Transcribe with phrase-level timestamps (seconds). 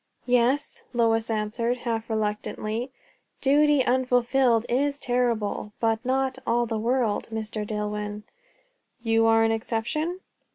[0.25, 2.91] "Yes," Lois answered half reluctantly,
[3.39, 5.73] "duty unfulfilled is terrible.
[5.79, 7.67] But, not 'all the world,' Mr.
[7.67, 8.23] Dillwyn."
[9.03, 10.21] "You are an exception."